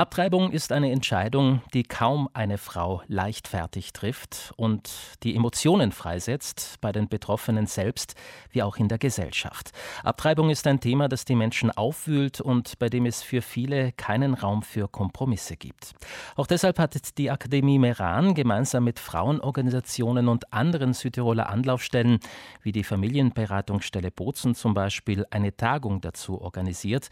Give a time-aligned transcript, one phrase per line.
[0.00, 4.90] Abtreibung ist eine Entscheidung, die kaum eine Frau leichtfertig trifft und
[5.22, 8.14] die Emotionen freisetzt, bei den Betroffenen selbst
[8.50, 9.72] wie auch in der Gesellschaft.
[10.02, 14.32] Abtreibung ist ein Thema, das die Menschen aufwühlt und bei dem es für viele keinen
[14.32, 15.92] Raum für Kompromisse gibt.
[16.34, 22.20] Auch deshalb hat die Akademie Meran gemeinsam mit Frauenorganisationen und anderen Südtiroler Anlaufstellen,
[22.62, 27.10] wie die Familienberatungsstelle Bozen zum Beispiel, eine Tagung dazu organisiert.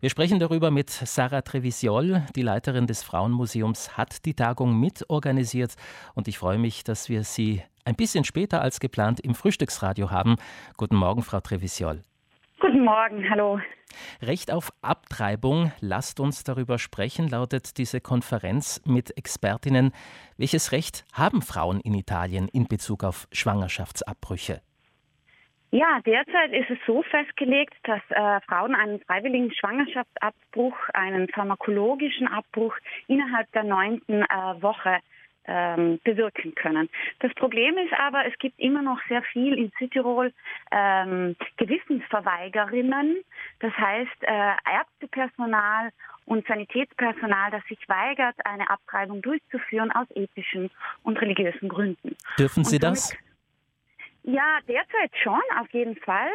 [0.00, 5.74] Wir sprechen darüber mit Sarah Trevisiol, die Leiterin des Frauenmuseums, hat die Tagung mitorganisiert
[6.14, 10.36] und ich freue mich, dass wir sie ein bisschen später als geplant im Frühstücksradio haben.
[10.76, 12.02] Guten Morgen, Frau Trevisiol.
[12.60, 13.60] Guten Morgen, hallo.
[14.20, 19.92] Recht auf Abtreibung, lasst uns darüber sprechen, lautet diese Konferenz mit Expertinnen.
[20.36, 24.60] Welches Recht haben Frauen in Italien in Bezug auf Schwangerschaftsabbrüche?
[25.70, 32.74] Ja, derzeit ist es so festgelegt, dass äh, Frauen einen freiwilligen Schwangerschaftsabbruch, einen pharmakologischen Abbruch
[33.06, 34.98] innerhalb der neunten äh, Woche
[35.48, 36.88] ähm, bewirken können.
[37.20, 40.32] Das Problem ist aber, es gibt immer noch sehr viel in Südtirol
[40.70, 43.16] ähm, Gewissensverweigerinnen,
[43.60, 45.90] das heißt äh, Ärztepersonal
[46.26, 50.70] und Sanitätspersonal, das sich weigert, eine Abtreibung durchzuführen aus ethischen
[51.02, 52.16] und religiösen Gründen.
[52.38, 53.16] Dürfen Sie das?
[54.28, 56.28] Ja, derzeit schon, auf jeden Fall.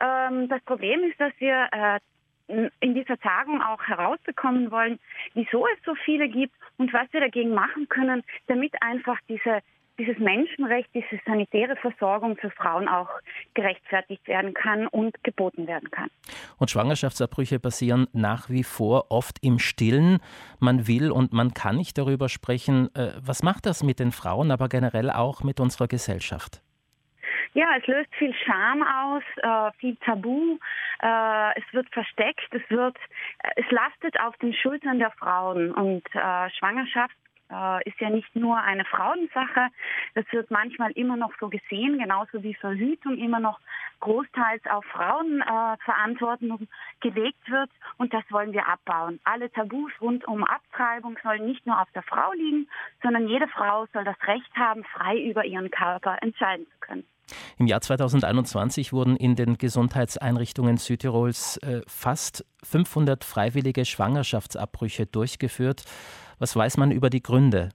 [0.00, 4.98] Ähm, das Problem ist, dass wir äh, in dieser Tagung auch herausbekommen wollen,
[5.32, 9.60] wieso es so viele gibt und was wir dagegen machen können, damit einfach diese,
[9.98, 13.08] dieses Menschenrecht, diese sanitäre Versorgung für Frauen auch
[13.54, 16.10] gerechtfertigt werden kann und geboten werden kann.
[16.58, 20.18] Und Schwangerschaftsabbrüche passieren nach wie vor oft im Stillen.
[20.60, 22.94] Man will und man kann nicht darüber sprechen.
[22.94, 26.62] Äh, was macht das mit den Frauen, aber generell auch mit unserer Gesellschaft?
[27.54, 30.58] Ja, es löst viel Scham aus, äh, viel Tabu.
[31.00, 32.96] Äh, es wird versteckt, es wird,
[33.42, 37.16] äh, es lastet auf den Schultern der Frauen und äh, Schwangerschaft
[37.50, 39.68] äh, ist ja nicht nur eine Frauensache.
[40.14, 43.58] Das wird manchmal immer noch so gesehen, genauso wie Verhütung immer noch
[44.00, 46.66] großteils auf Frauenverantwortung äh,
[47.00, 47.70] gelegt wird.
[47.96, 49.20] Und das wollen wir abbauen.
[49.24, 52.68] Alle Tabus rund um Abtreibung sollen nicht nur auf der Frau liegen,
[53.02, 57.06] sondern jede Frau soll das Recht haben, frei über ihren Körper entscheiden zu können.
[57.58, 65.84] Im Jahr 2021 wurden in den Gesundheitseinrichtungen Südtirols äh, fast 500 freiwillige Schwangerschaftsabbrüche durchgeführt.
[66.38, 67.70] Was weiß man über die Gründe?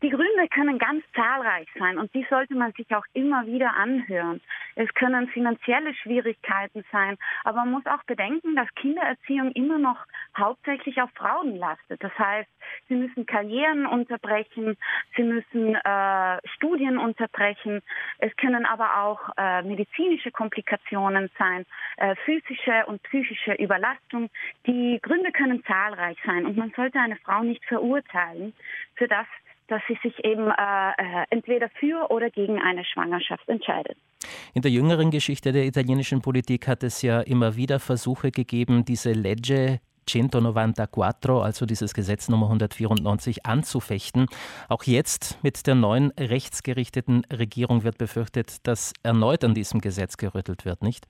[0.00, 4.40] Die Gründe können ganz zahlreich sein und die sollte man sich auch immer wieder anhören.
[4.78, 9.98] Es können finanzielle Schwierigkeiten sein, aber man muss auch bedenken, dass Kindererziehung immer noch
[10.36, 12.00] hauptsächlich auf Frauen lastet.
[12.00, 12.48] Das heißt,
[12.88, 14.76] sie müssen Karrieren unterbrechen,
[15.16, 17.82] sie müssen äh, Studien unterbrechen.
[18.18, 21.66] Es können aber auch äh, medizinische Komplikationen sein,
[21.96, 24.30] äh, physische und psychische Überlastung.
[24.64, 28.54] Die Gründe können zahlreich sein und man sollte eine Frau nicht verurteilen
[28.94, 29.26] für das,
[29.68, 33.96] dass sie sich eben äh, äh, entweder für oder gegen eine Schwangerschaft entscheidet.
[34.54, 39.12] In der jüngeren Geschichte der italienischen Politik hat es ja immer wieder Versuche gegeben, diese
[39.12, 44.26] Legge 194, also dieses Gesetz Nummer 194, anzufechten.
[44.68, 50.64] Auch jetzt mit der neuen rechtsgerichteten Regierung wird befürchtet, dass erneut an diesem Gesetz gerüttelt
[50.64, 51.06] wird, nicht?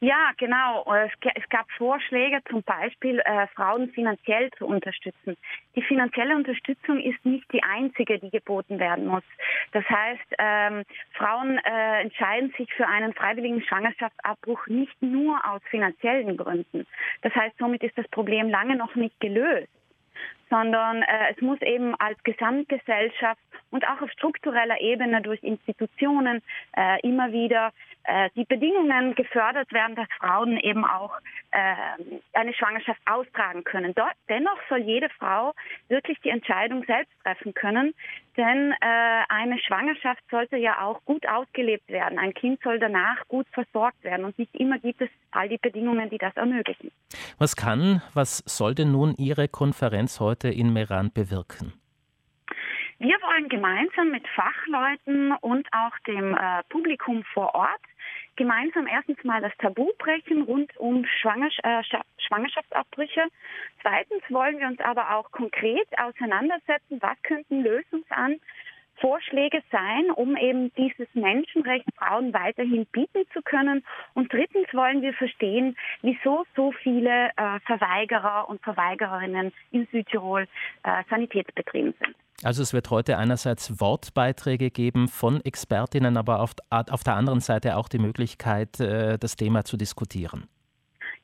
[0.00, 0.84] Ja, genau.
[0.94, 5.36] Es, gab Vorschläge, zum Beispiel äh, Frauen finanziell zu unterstützen.
[5.74, 9.24] Die finanzielle Unterstützung ist nicht die einzige, die geboten werden muss.
[9.72, 16.36] Das heißt, ähm, Frauen äh, entscheiden sich für einen freiwilligen Schwangerschaftsabbruch nicht nur aus finanziellen
[16.36, 16.86] Gründen.
[17.22, 19.68] Das heißt, somit ist das Problem lange noch nicht gelöst
[20.48, 23.40] sondern äh, es muss eben als Gesamtgesellschaft
[23.70, 26.42] und auch auf struktureller Ebene durch Institutionen
[26.76, 27.72] äh, immer wieder
[28.04, 31.12] äh, die Bedingungen gefördert werden, dass Frauen eben auch
[31.50, 31.74] äh,
[32.32, 33.94] eine Schwangerschaft austragen können.
[33.94, 35.52] Dort, dennoch soll jede Frau
[35.88, 37.94] wirklich die Entscheidung selbst treffen können,
[38.36, 42.18] denn äh, eine Schwangerschaft sollte ja auch gut ausgelebt werden.
[42.18, 46.08] Ein Kind soll danach gut versorgt werden und nicht immer gibt es all die Bedingungen,
[46.10, 46.92] die das ermöglichen.
[47.38, 51.72] Was kann, was soll denn nun Ihre Konferenz heute in Meran bewirken?
[52.98, 57.82] Wir wollen gemeinsam mit Fachleuten und auch dem äh, Publikum vor Ort
[58.36, 61.82] gemeinsam erstens mal das Tabu brechen rund um Schwangersch äh,
[62.18, 63.24] Schwangerschaftsabbrüche.
[63.82, 68.40] Zweitens wollen wir uns aber auch konkret auseinandersetzen, was könnten Lösungsan
[68.98, 73.84] Vorschläge sein, um eben dieses Menschenrecht Frauen weiterhin bieten zu können.
[74.14, 80.48] Und drittens wollen wir verstehen, wieso so viele äh, Verweigerer und Verweigererinnen in Südtirol
[80.82, 82.16] äh, Sanitätsbetrieben sind.
[82.42, 87.76] Also es wird heute einerseits Wortbeiträge geben von Expertinnen, aber auf, auf der anderen Seite
[87.76, 90.48] auch die Möglichkeit, äh, das Thema zu diskutieren.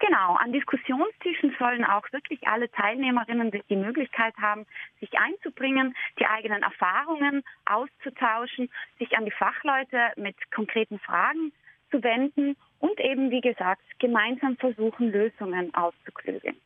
[0.00, 4.64] Genau, an Diskussionstischen sollen auch wirklich alle Teilnehmerinnen die Möglichkeit haben,
[5.00, 11.52] sich einzubringen, die eigenen Erfahrungen auszutauschen, sich an die Fachleute mit konkreten Fragen
[11.90, 16.56] zu wenden und eben, wie gesagt, gemeinsam versuchen, Lösungen auszuklügeln.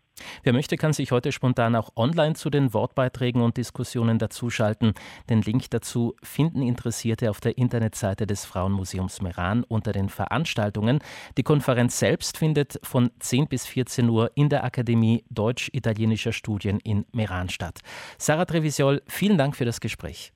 [0.42, 4.94] Wer möchte, kann sich heute spontan auch online zu den Wortbeiträgen und Diskussionen dazuschalten.
[5.28, 11.00] Den Link dazu finden Interessierte auf der Internetseite des Frauenmuseums Meran unter den Veranstaltungen.
[11.36, 17.04] Die Konferenz selbst findet von 10 bis 14 Uhr in der Akademie Deutsch-Italienischer Studien in
[17.12, 17.80] Meran statt.
[18.18, 20.32] Sarah Trevisiol, vielen Dank für das Gespräch.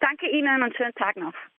[0.00, 1.34] Danke Ihnen und schönen Tag noch.